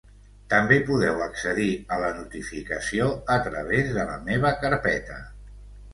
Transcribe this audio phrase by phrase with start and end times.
[0.53, 5.25] També podeu accedir a la notificació a través de La meva carpeta.